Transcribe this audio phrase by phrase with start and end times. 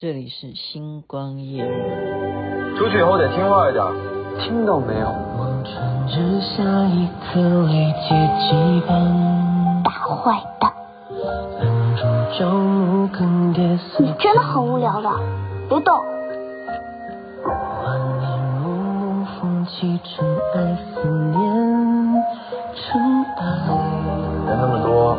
[0.00, 2.76] 这里是星光夜语。
[2.78, 3.84] 出去以后得听话一点，
[4.38, 5.08] 听到没有？
[9.82, 10.72] 大坏蛋！
[13.98, 15.10] 你真的很无聊的，
[15.68, 16.04] 别动。
[24.46, 25.18] 人那么多。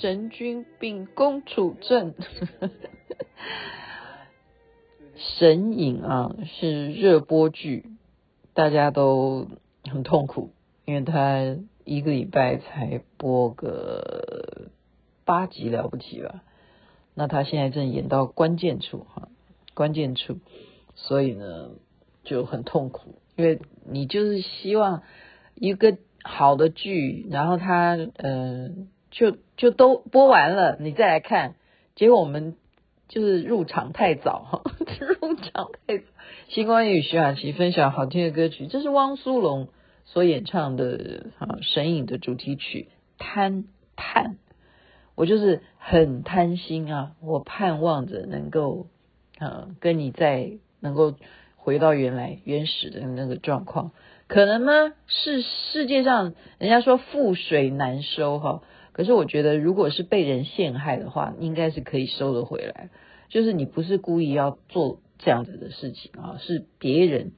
[0.00, 2.14] 神君秉公处正。
[5.16, 7.86] 神隐啊，是热播剧，
[8.52, 9.46] 大家都
[9.84, 10.50] 很痛苦，
[10.84, 14.70] 因为他一个礼拜才播个
[15.24, 16.42] 八集了不起吧？
[17.14, 19.28] 那他现在正演到关键处哈，
[19.72, 20.38] 关键处，
[20.96, 21.70] 所以呢
[22.24, 25.02] 就很痛苦，因为你就是希望
[25.54, 28.88] 一个好的剧，然后他嗯。
[29.14, 31.54] 就就都播完了，你再来看，
[31.94, 32.56] 结果我们
[33.06, 34.62] 就是入场太早哈，
[35.20, 36.04] 入场太早。
[36.48, 39.68] 星光夜语徐雅琪分享好听的歌曲，这是汪苏泷
[40.04, 42.88] 所演唱的啊《神隐》的主题曲
[43.24, 44.32] 《贪盼》，
[45.14, 48.88] 我就是很贪心啊，我盼望着能够
[49.38, 51.14] 啊跟你再能够
[51.54, 53.92] 回到原来原始的那个状况，
[54.26, 54.92] 可能吗？
[55.06, 58.62] 是世界上人家说覆水难收哈。
[58.94, 62.88] 可是我觉得，如果是被人陷害的话，应该是可以收得回来。
[63.28, 67.32] 就是你不是故意要做这样子的事情啊，是别人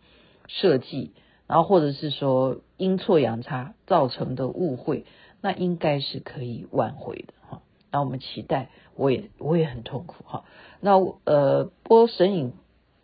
[0.47, 1.13] 设计，
[1.47, 5.07] 然后或者是说阴错阳差造成的误会，
[5.41, 7.63] 那应该是可以挽回的哈。
[7.91, 10.45] 那我们期待，我也我也很痛苦哈。
[10.81, 12.53] 那呃，播神隐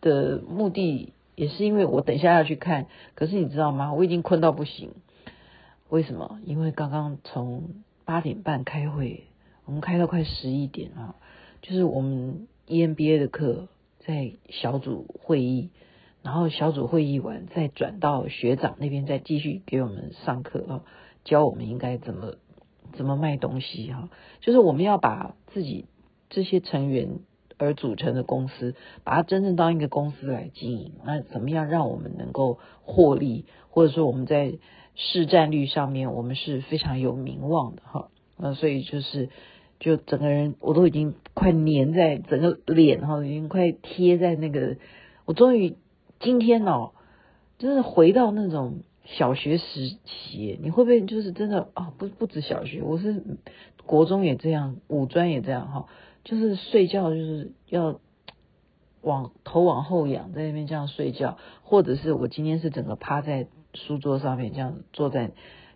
[0.02, 3.94] 的目的也是因为我等一下要去看，可是你知道吗？
[3.94, 4.90] 我已经困到不行。
[5.88, 6.38] 为什么？
[6.44, 7.70] 因为刚刚从
[8.12, 9.25] 八点半开会，
[9.65, 11.17] 我们开到快十一点啊！
[11.62, 13.69] 就是我们 EMBA 的课
[14.00, 15.71] 在小组会议，
[16.23, 20.84] 然后小组会议完再转到学长那边再继续给我们上课啊，
[21.25, 22.34] 教我们应该怎么
[22.93, 24.11] 怎么卖东西哈。
[24.43, 25.87] 就是我们要把自己
[26.29, 27.21] 这些成员
[27.56, 28.75] 而组成的公司，
[29.05, 30.93] 把它真正当一个公司来经营。
[31.03, 34.59] 那怎么样让我们能够获利，或者说我们在
[34.94, 39.30] 市占率上面，我们是非常有名望的哈，那所以就是，
[39.80, 44.76] 就整个人我都已经快粘在整个脸哈，已经快贴在那个，
[45.25, 45.76] 我终于
[46.20, 46.92] 今天哦，
[47.58, 51.94] 真的回到那种小学时期，你会不会就是真的啊？
[51.97, 53.22] 不不止小学，我是
[53.86, 55.86] 国中也这样，五专也这样哈，
[56.22, 57.98] 就是睡觉就是要
[59.00, 63.48] 往头往后仰，在那边这样睡觉，或者是我今天是整个趴在。
[63.75, 65.31] 书桌上面这样坐在，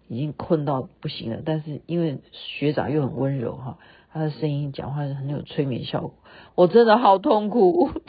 [0.09, 1.43] 已经困到不行了。
[1.45, 3.79] 但是因为学长又很温柔哈，
[4.13, 6.15] 他的声音讲话是很有催眠效果。
[6.55, 7.91] 我真的好痛苦。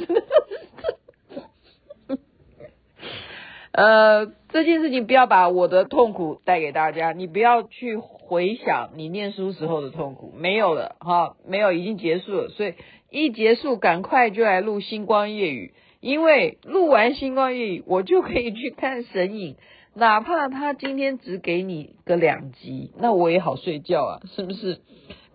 [3.71, 12.49] 呃，这件事情不要把我的痛苦带给大家，你不要去回想你念书时候的痛苦，没有了哈，没有，已经结束了。
[12.49, 12.73] 所以
[13.11, 19.57] 一结束，赶快就来录星光夜语，因为录完星光夜语，我就可以去看神隐。
[19.99, 24.77] 哪怕他今天只给你个两集，那我也好睡觉啊， 是不是？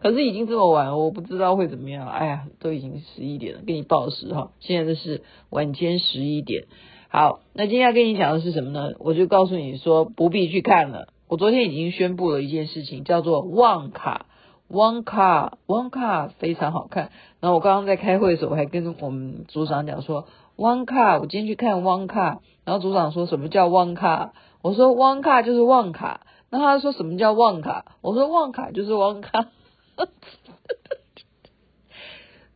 [0.01, 2.07] 可是已经这么晚了，我不知道会怎么样。
[2.07, 4.53] 哎呀，都已经十一点了，给你报时哈。
[4.61, 6.67] 现在这是晚间十一点。
[7.09, 8.93] 好，那今天要跟你讲的是什么呢？
[9.01, 11.09] 我就告诉你说不必去看了。
[11.27, 14.27] 我昨天已经宣布了一件事情，叫做旺卡，
[14.69, 17.11] 旺卡，旺卡非常好看。
[17.41, 22.41] 然后我刚刚在开会的时候，我还跟我们组长讲说，旺卡，我今天去看旺卡。
[22.65, 24.33] 然后组长说什么叫旺卡？
[24.63, 27.97] 我说汪卡就是旺卡，那他说什么叫旺卡？
[28.01, 29.49] 我说旺卡就是汪卡，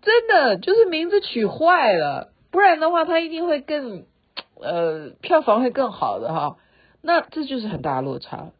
[0.00, 4.04] 真的就是名字取坏了，不然的话他一定会更
[4.60, 6.56] 呃票房会更好的哈。
[7.02, 8.52] 那这就是很大的落差。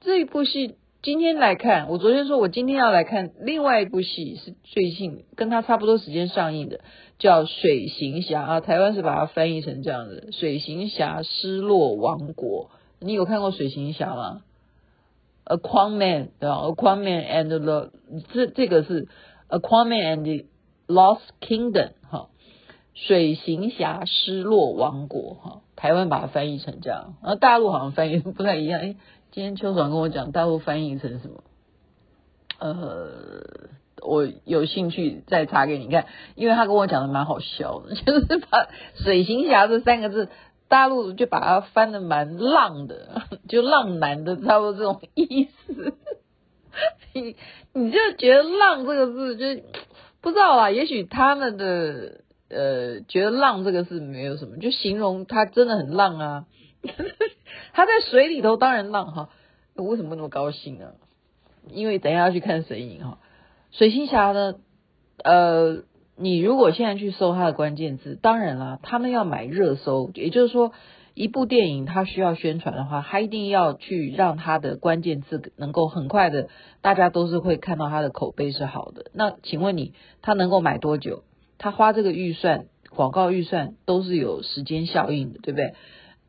[0.00, 6.80] 这一部戏今天来看，我昨天说我今天要来看另外一部戏，是最近跟他差不多时间上映的，
[7.18, 12.70] 叫《水行侠》啊，台湾是把它翻译成这样的，《水行侠失落王国》。
[13.02, 14.42] 你有看过《水行侠》吗
[15.44, 17.90] ？Aquaman 对吧？Aquaman and the
[18.32, 19.08] 这这个是
[19.48, 20.46] Aquaman and the
[20.86, 22.28] Lost Kingdom 哈，
[23.06, 28.80] 《水行侠失落王国》哈，台湾把它翻译成这样，然后大陆好像翻译不太一样。
[28.80, 28.96] 哎，
[29.32, 31.42] 今天秋爽跟我讲，大陆翻译成什么？
[32.60, 33.42] 呃，
[34.00, 36.06] 我有兴趣再查给你看，
[36.36, 40.28] 因为他跟我讲的蛮好笑的， 就是把“水行侠”这三个字。
[40.72, 45.94] 大陆就把它翻得蛮浪的， 就浪男的差不多这种意思。
[47.12, 47.36] 你
[47.74, 49.62] 你就觉得“浪”这个字就
[50.22, 56.46] 不知道啊，也许他们的呃觉得“浪”这个字没有什么，就形容他真的很浪啊。
[57.74, 59.28] 他在水里头当然浪哈，
[59.74, 60.92] 为什么那么高兴啊？
[61.68, 63.18] 因为等一下要去看水影哈，
[63.72, 64.54] 水星侠呢，
[65.22, 65.82] 呃。
[66.16, 70.72] 你如果现在去搜它的关键字，当然啦，他们要买热搜，也就是说，
[71.14, 76.48] 一部电影它需要宣传的话，它一定要去让它的关键字能够很快的，
[76.82, 79.06] 大家都是会看到它的口碑是好的。
[79.14, 81.24] 那请问你，他能够买多久？
[81.58, 85.74] 他花这个预算，广告预算都是有时间效应的，对不对？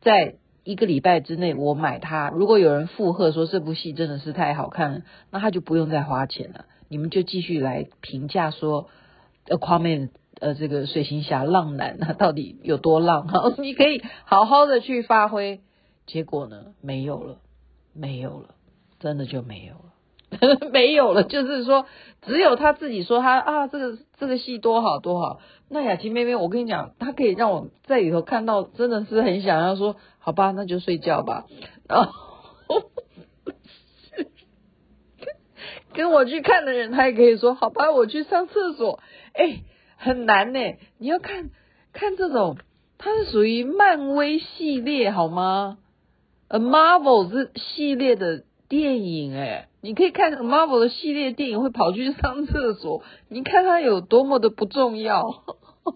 [0.00, 6.64] 在一个礼拜之内，我买它，如果有人附和说这部戏真的是太好看了，那他就不用再花钱了。
[6.88, 8.88] 你们就继续来评价说。
[9.48, 10.10] Aquaman
[10.40, 13.28] 呃，这个水行侠浪男，他 到底有多浪？
[13.28, 15.60] 哈， 你可以好好的去发挥。
[16.06, 17.36] 结果呢，没有了，
[17.94, 18.48] 没有了，
[18.98, 21.22] 真的就没有了， 没有了。
[21.22, 21.86] 就是说，
[22.22, 25.40] 只有他自己说他啊，这个这个戏多好多好。
[25.70, 31.46] 那雅琪妹妹，我跟你讲，她可以让我在里头看到，真的是很想要说，好吧，那就睡觉吧。
[31.88, 32.12] 然后
[35.94, 38.98] 跟我去看的人，他也可以说，好吧，我去上厕所。
[39.32, 39.62] 哎、
[39.96, 40.58] 很难呢。
[40.98, 41.50] 你要看
[41.92, 42.58] 看这种，
[42.98, 45.78] 它是属于漫威系列好吗？
[46.48, 55.44] 呃，Marvel 是系列的电影，哎，你可以看 Marvel 的系列电影会跑去上厕所，你看它有多么的不重要。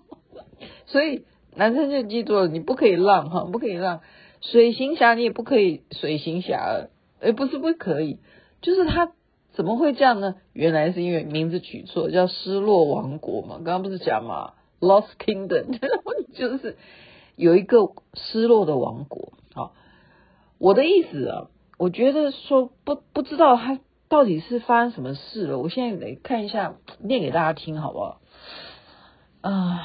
[0.86, 1.24] 所以
[1.56, 4.00] 男生就记住了，你不可以浪哈，不可以浪。
[4.40, 6.86] 水行侠你也不可以水行侠，
[7.20, 8.18] 哎，不是不可以，
[8.62, 9.12] 就是他。
[9.58, 10.36] 怎么会这样呢？
[10.52, 13.56] 原来是因为名字取错，叫失落王国嘛。
[13.56, 15.80] 刚刚不是讲嘛，Lost Kingdom，
[16.32, 16.76] 就是
[17.34, 19.32] 有一个失落的王国。
[19.54, 19.72] 好，
[20.58, 25.58] 我的意思啊，我觉得说不不知道他到底是发生什么事了。
[25.58, 28.20] 我现在得看一下，念给大家听好不好？
[29.40, 29.80] 啊，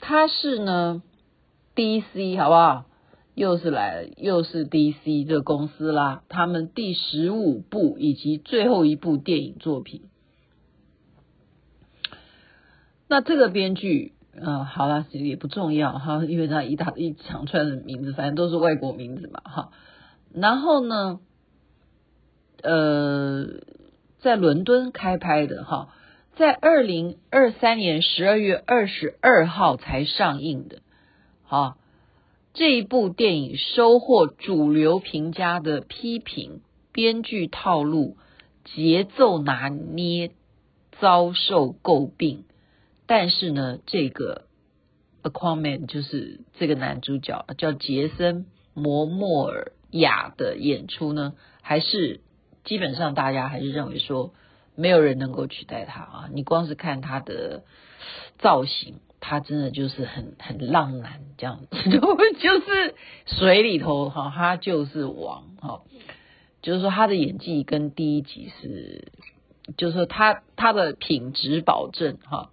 [0.00, 1.02] 他是呢
[1.74, 2.84] ，DC 好不好？
[3.38, 6.24] 又是来，又是 DC 这个公司啦。
[6.28, 10.02] 他们第十五部以及最后一部电影作品。
[13.06, 19.70] 那这个编剧，嗯，好了，其实也不重要哈，因为他一大一长串的名字，反正都是外国名字嘛，哈。
[20.34, 21.20] 然后呢，
[22.62, 23.46] 呃，
[24.18, 25.94] 在伦敦开拍的哈，
[26.34, 30.80] 在二零二三年十二月二十二号才上映的，
[31.44, 31.76] 好。
[32.54, 36.60] 这一部电影收获主流评价的批评，
[36.92, 38.16] 编剧套路、
[38.64, 40.32] 节奏拿捏
[41.00, 42.44] 遭受诟病。
[43.06, 44.46] 但是呢，这个
[45.22, 52.20] Aquaman 就是这个男主角叫杰森·摩莫尔亚的演出呢，还是
[52.64, 54.34] 基本上大家还是认为说
[54.74, 56.28] 没有人能够取代他啊！
[56.32, 57.62] 你光是看他的
[58.38, 58.96] 造型。
[59.20, 61.76] 他真的就是很很浪漫这样子，
[62.40, 62.94] 就是
[63.26, 65.82] 水里头哈，他就是王哈，
[66.62, 69.08] 就是说他的演技跟第一集是，
[69.76, 72.50] 就是说他他的品质保证哈。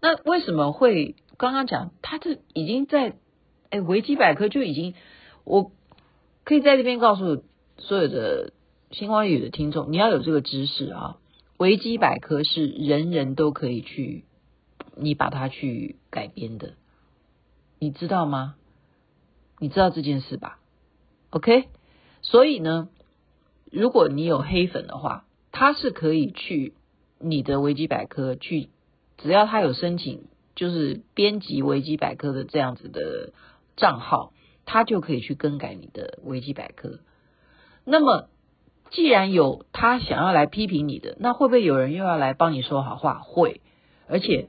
[0.00, 3.16] 那为什么会刚刚讲他这已经在
[3.70, 4.94] 哎维基百科就已经，
[5.44, 5.72] 我
[6.44, 7.42] 可以在这边告诉
[7.78, 8.52] 所有的
[8.90, 11.16] 星光雨的听众，你要有这个知识啊，
[11.56, 14.25] 维基百科是人人都可以去。
[14.96, 16.74] 你把它去改编的，
[17.78, 18.56] 你知道吗？
[19.58, 20.58] 你知道这件事吧
[21.30, 21.68] ？OK，
[22.22, 22.88] 所以呢，
[23.70, 26.74] 如果你有黑粉的话，他是可以去
[27.18, 28.70] 你的维基百科去，
[29.18, 30.24] 只要他有申请，
[30.54, 33.32] 就是编辑维基百科的这样子的
[33.76, 34.32] 账号，
[34.64, 36.98] 他就可以去更改你的维基百科。
[37.84, 38.28] 那么，
[38.90, 43.20] 既然有他想要来批评你的，那会不会有人又要来帮你说好话？
[43.20, 43.60] 会，
[44.06, 44.48] 而且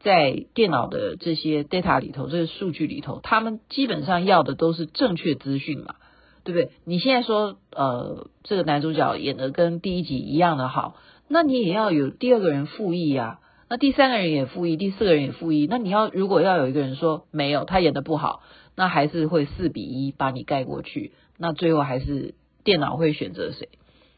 [0.00, 5.96] 在电脑的这些 data 里头，这个数据里头，他们基本上要的都是正确资讯嘛，
[6.44, 6.70] 对不对？
[6.84, 10.96] 你现在说，呃，这个男主角演的跟第一集一样的好，
[11.28, 18.42] 那你也要有第二个人复议呀，那第三个人也复议，第四个人也复议，那你要如果要有一个人说没有，他演的不好，
[18.76, 22.34] 那还是会四比一把你盖过去，那最后还是。
[22.64, 23.70] 电脑会选择谁？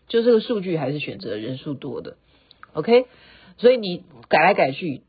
[0.09, 2.17] 就这个数据还是选择人数多的
[2.73, 3.07] ，OK？
[3.59, 5.03] 所以你改来改去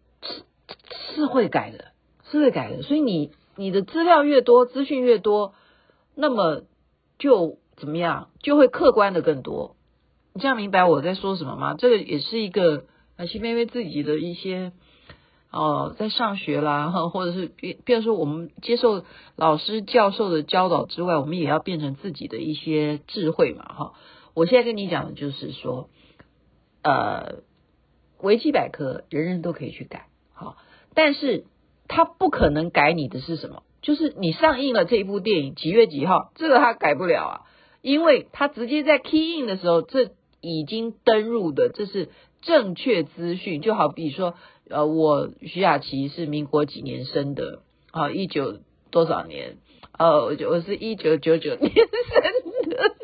[1.16, 1.92] 是会改的，
[2.30, 2.82] 是会改的。
[2.84, 5.54] 所以你你的资料越多，资讯越多，
[6.16, 6.64] 那么
[7.20, 8.30] 就怎么样？
[8.42, 9.76] 就会客观的更多。
[10.34, 11.76] 你这样明白我在说什么吗？
[11.78, 12.86] 这个也是一个
[13.18, 14.72] 啊，西妹妹自己的一些。
[15.54, 19.04] 哦，在上学啦， 或者是比，比如说我们接受
[19.36, 23.94] 老师教授的教导之外，我们也要变成自己的一些智慧嘛，哈。
[24.34, 25.90] 我现在跟你讲的就是说，
[26.84, 27.42] 呃，
[28.22, 30.08] 维基百科人人都可以去改，
[30.94, 31.46] 但是
[31.88, 33.64] 他不可能改你的是什么？
[33.82, 37.42] 就是你上映了这一部电影几月几号，这个他改不了啊，
[37.82, 42.10] 因为他直接在 key in 的时候，这已经登入的，这是
[42.42, 44.36] 正确资讯，就好比说。
[44.70, 47.62] 呃，我徐雅琪是民国几年生的？
[47.92, 49.58] 啊，一九多少年？
[50.00, 52.96] 呃，我我是一九九九年生的，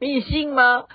[0.00, 0.86] 你信吗？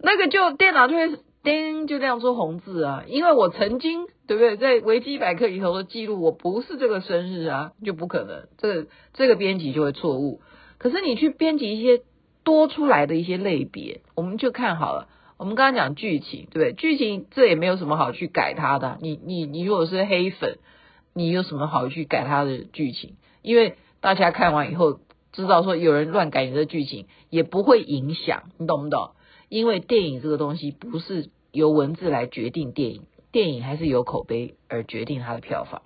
[0.00, 10.40] 那个就电脑就会叮就亮出红字啊，因为我曾经对不对，在维基百科里头的记录，我不是这个生日啊，就不可能，这个这个编辑就会错误。
[10.78, 12.02] 可是你去编辑一些
[12.44, 15.08] 多出来的一些类别，我们就看好了。
[15.38, 16.72] 我们刚刚讲剧情，对不对？
[16.74, 18.98] 剧情这也没有什么好去改它的。
[19.00, 20.58] 你你你如果是黑粉，
[21.14, 23.14] 你有什么好去改它的剧情？
[23.40, 25.00] 因为大家看完以后
[25.32, 29.12] 知道说有人乱改你的剧情，也不会影响，你懂不懂？
[29.50, 33.02] 因为电影这个东西不是由文字来决定电影，
[33.32, 35.82] 电影还是由口碑而决定它的票房。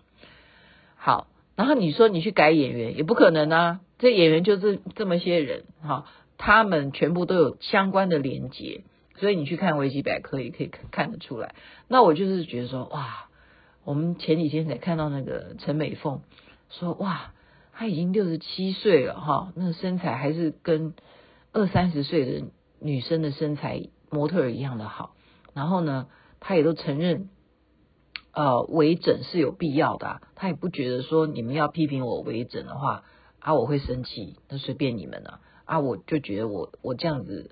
[0.94, 6.06] 好，然后你说你去改演员也不可能啊，这演员就是这么些人哈，
[6.36, 8.82] 他们全部都有相关的连接。
[9.16, 11.54] 所以你去看维基百科也可以看得出来。
[11.88, 13.28] 那我就是觉得说，哇，
[13.84, 16.20] 我们前几天才看到那个陈美凤
[16.68, 17.32] 说，哇，
[17.72, 20.94] 她已经六十七岁了哈，那身材还是跟
[21.52, 22.50] 二三十岁的人
[22.80, 25.14] 女生的身材模特儿一样的好。
[25.52, 26.08] 然后呢，
[26.40, 27.28] 她也都承认，
[28.32, 30.22] 呃，微整是有必要的啊。
[30.34, 33.04] 她也不觉得说你们要批评我微整的话
[33.40, 35.80] 啊，我会生气，那随便你们了啊。
[35.80, 37.50] 我就觉得我我这样子。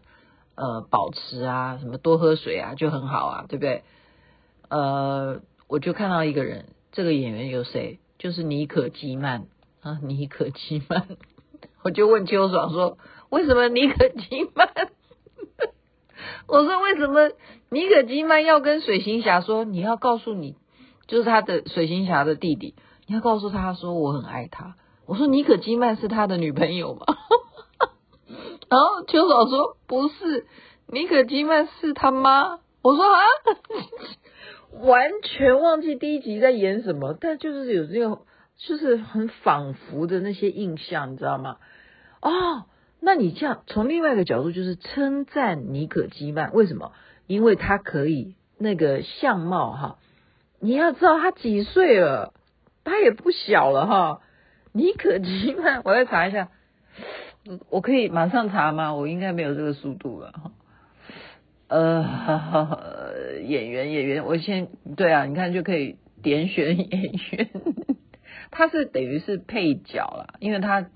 [0.55, 3.85] 呃，保持啊，什么多喝水啊，就很好啊，对不对？
[4.69, 8.01] 呃，我就看到一个人，这个演员有谁？
[8.19, 9.47] 就是妮可基曼
[9.81, 11.09] 啊，妮可基曼。
[11.83, 12.99] 我就问秋爽说，
[13.31, 14.92] 为什么妮可基曼？
[16.49, 17.31] 我说为什么
[17.71, 20.57] 尼可基曼要跟水行侠说，你要告诉你，
[21.07, 22.75] 就是他的水行侠的弟弟，
[23.07, 24.75] 你要告诉他说我很爱他。
[25.07, 27.07] 我说尼可基曼是他的女朋友吗？
[28.71, 30.47] 然后秋嫂说：“不是，
[30.87, 33.21] 尼可基曼是他妈。”我说：“啊，
[34.87, 38.23] 完全忘记第一集在演什么，但就是有这个，
[38.57, 41.57] 就是很仿佛的那些印象，你知道吗？”
[42.23, 42.65] 哦，
[43.05, 46.93] 那你这样从另外一个角度就是称赞尼可基曼，为什么？
[47.27, 49.99] 因为他可以那个相貌哈，
[50.61, 52.33] 你要知道他几岁了，
[52.85, 54.21] 他也不小了哈。
[54.73, 56.49] 尼可基曼，我再查一下。
[57.71, 58.95] 我可以马上查吗？
[58.95, 60.53] 我应该没有这个速度了哈。
[61.67, 67.51] 呃， 演员演员，我先对啊，你看就可以点选演员，
[68.53, 70.87] 他是等于是配角了，因为他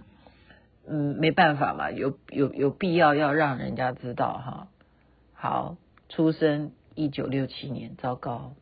[0.89, 4.69] 嗯没办法嘛，有有有必要要让人家知道哈。
[5.35, 5.77] 好，
[6.09, 8.55] 出生一九六七年，糟糕，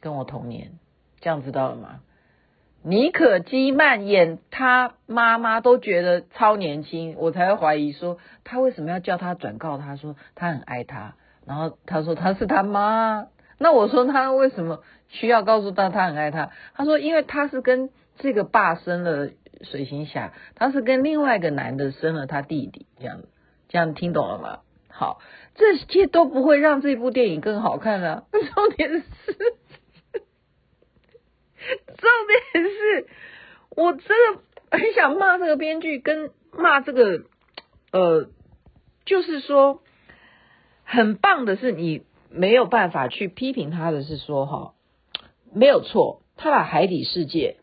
[0.00, 0.72] 跟我同年，
[1.20, 2.00] 这样知道了吗？
[2.84, 11.14] 妮可基曼演他妈妈都觉得超年轻，我才会怀疑说他为什么要叫他转告他说他很爱他，
[11.46, 16.50] 然后他说他是他妈，那我说他为什么需要告诉他他很爱他？
[16.74, 17.90] 他说因为他是跟
[18.22, 19.30] 这个爸生了
[19.62, 23.22] 水行侠，他是跟另外一个男的生了他弟弟，这样
[23.68, 24.60] 这样听懂了吗？
[24.88, 25.20] 好，
[25.56, 29.02] 这些都不会让这部电影更好看啊， 重点是。
[31.64, 32.10] 重
[32.52, 33.06] 点是，
[33.76, 34.02] 我真
[34.34, 37.24] 的很想骂这个编剧，跟骂这个
[37.92, 38.28] 呃，
[39.04, 39.82] 就是说，
[40.84, 44.74] 很棒的是你没有办法去批评他的是说哈，
[45.52, 47.58] 没有错，他把海底世界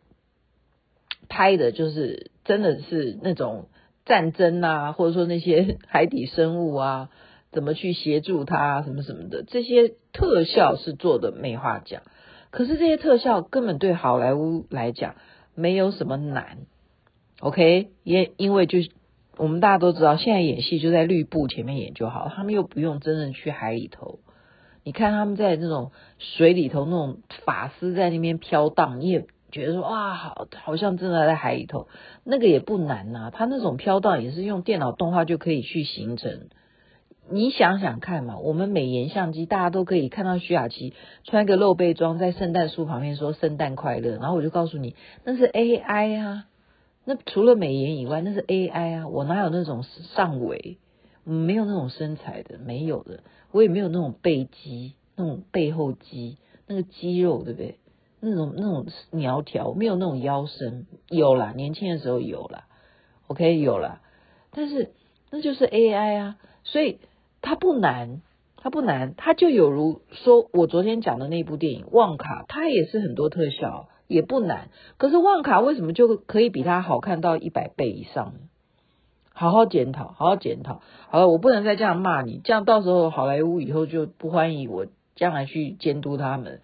[1.30, 3.70] 拍的就是真的是那种
[4.06, 7.10] 战争啊，或者说那些 海底生物啊，
[7.52, 12.02] 怎么去协助它什么什么的，这些特效是做的没话讲。
[12.52, 15.16] 可是这些特效根本对好莱坞来讲
[15.54, 16.58] 没有什么难
[17.40, 17.90] ，OK？
[18.04, 18.90] 也因为就是
[19.38, 24.20] 我们大家都知道，现在演戏就在绿布前面演就好，他们又不用真正去海里头。
[24.84, 31.88] 你看他们在那种水里头，那种发丝在那边飘荡，你也觉得说哇，好，好像真的在海里头。
[32.24, 36.50] 那个也不难呐、啊，他那种飘荡也是用电脑动画就可以去形成。
[37.32, 40.94] 你想想看嘛，我们美颜相机，大家都可以看到徐雅琪
[41.26, 46.46] 穿个露背装在圣诞树旁边说圣诞快乐，然后我就告诉你那是 AI 啊，
[47.06, 49.84] 那除了美颜以外，那是 AI 啊，我哪有那种
[50.16, 50.80] 上围，
[51.24, 53.20] 没有那种身材的，没有的，
[53.52, 57.78] 我也没有那种背肌，那种背后肌，那个肌肉对不对？
[58.22, 62.66] 那种那种苗条，没有那种腰身，有啦，年轻的时候有啦
[63.28, 64.02] ，OK 有啦，
[64.52, 64.92] 但是
[65.32, 67.00] 那就是 AI 啊，所以。
[67.42, 68.22] 它不难，
[68.58, 74.68] 它不难，它就有如说我昨天讲的那部电影《旺卡》，它也是很多特效，也不难。
[74.98, 78.40] 可是《旺卡》为什么就可以比它好看到一百倍以上呢？
[79.32, 80.82] 好好检讨，好好检讨。
[81.08, 84.86] 好了，我不能再这样骂你，这样到时候好莱坞以后就不欢迎我
[85.16, 86.60] 将来去监督他们。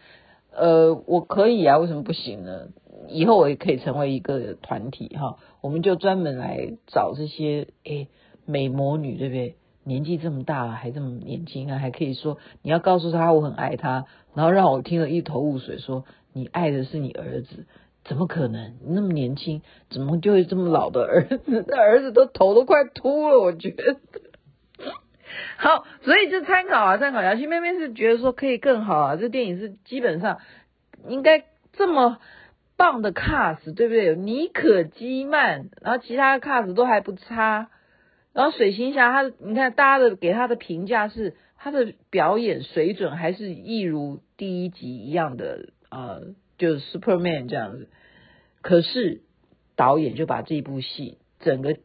[0.55, 2.69] 呃，我可以啊，为什么不行呢？
[3.09, 8.07] 以后我也可以成为一个团体哈，我们就专门来找这些诶
[8.45, 9.55] 美魔女，对不对？
[9.83, 17.67] 年纪这么大了，还这么年轻啊，还可以说你要告诉他我很爱他，然后让我听了一头雾水说，你爱的是你儿子，
[18.03, 18.73] 怎么可能？
[18.83, 21.65] 你那么年轻，怎么就会这么老的儿子？
[21.67, 23.97] 那儿子都头都快秃了，我觉得。
[25.57, 27.21] 好，所以就参考啊，参考。
[27.21, 30.39] 雅琪妹妹是觉得说可以更好啊，这电影是基本上
[31.07, 32.19] 应该这么
[32.77, 34.15] 棒的 cast，对不对？
[34.15, 37.69] 妮可基曼，然后其他的 cast 都还不差。
[38.33, 47.87] 然后水行侠他，你看大家的给他的评价是他的表演水准还是一如第一集一样的呃，就是 Superman 这样子。
[48.61, 49.21] 可是
[49.77, 51.77] 导演就把这部戏整个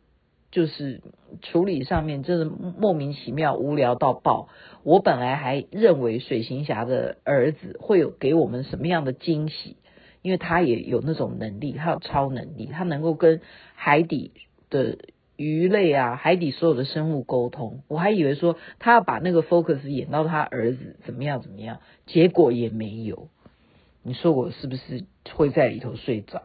[0.51, 1.03] 就是
[1.43, 4.49] 处理上面真的莫名其妙无聊到爆。
[4.83, 9.77] 我本来还认为水行侠的儿子会有给我们什么样的惊喜，
[10.23, 13.41] 因为他也有那种能力，他有超能力，他能够跟
[13.75, 14.33] 海底
[14.69, 14.99] 的。
[15.43, 23.29] 鱼类啊，海底所有的生物沟通，我还以为说他要把那个 focus 演到他儿子怎么样怎么样，结果也没有。
[24.03, 26.43] 你说我是不是会在里头睡着？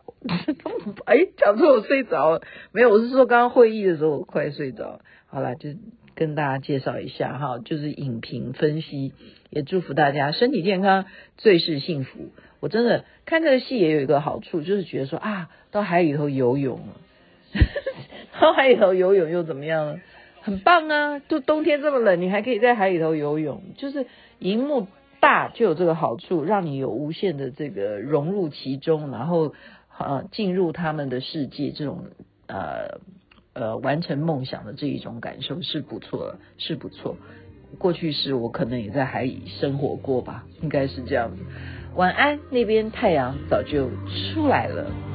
[1.05, 2.41] 哎，讲错我睡着了，
[2.71, 4.99] 没有，我是说刚刚会议的时候我快睡着。
[5.27, 5.69] 好了，就
[6.15, 9.13] 跟大家介绍一下哈，就是影评分析，
[9.49, 11.05] 也祝福大家身体健康，
[11.37, 12.31] 最是幸福。
[12.59, 17.01] 我真的看这个戏也有一个好处，就是觉得说啊，到海里头游泳了。
[18.41, 20.01] 到海里头游泳又怎么样呢？
[20.41, 21.19] 很棒啊！
[21.19, 23.63] 就冬天这么冷，你还可以在海里头游泳。
[23.77, 24.05] 就是
[24.39, 24.87] 荧幕
[25.25, 29.55] 大就有这个好处，让你有无限的这个融入其中，然后
[29.97, 32.05] 呃进入他们的世界，这种
[32.45, 32.99] 呃
[33.53, 37.17] 呃完成梦想的这一种感受是不错，是不错。
[37.79, 41.41] 过去时我可能也在海里生活过吧，应该是这样子。
[41.95, 43.89] 晚安，那边太阳早就
[44.31, 44.83] 出来了。
[44.83, 45.14] 这次我不会再松开